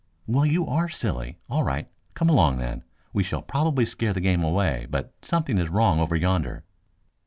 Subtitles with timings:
[0.25, 1.37] "Well, you are a silly!
[1.47, 2.83] All right; come along then.
[3.13, 6.63] We shall probably scare the game away, but something is wrong over yonder."